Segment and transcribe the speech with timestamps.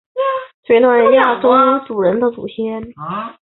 [0.01, 0.01] 分子生物学推断为原
[1.11, 1.17] 始
[1.85, 2.81] 亚欧人的祖先。